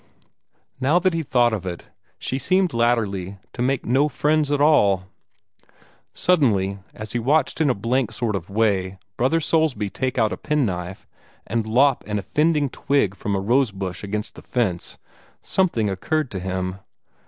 [0.79, 5.03] Now that he thought of it, she seemed latterly to make no friends at all.
[6.11, 10.37] Suddenly, as he watched in a blank sort of way Brother Soulsby take out a
[10.37, 11.05] penknife,
[11.45, 14.97] and lop an offending twig from a rose bush against the fence,
[15.43, 16.77] something occurred to him.